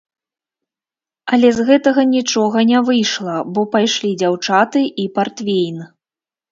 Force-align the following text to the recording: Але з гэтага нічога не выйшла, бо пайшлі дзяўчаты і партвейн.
Але 1.37 1.49
з 1.59 1.65
гэтага 1.67 2.01
нічога 2.15 2.65
не 2.73 2.79
выйшла, 2.89 3.35
бо 3.57 3.61
пайшлі 3.77 4.11
дзяўчаты 4.25 4.81
і 5.07 5.11
партвейн. 5.21 5.77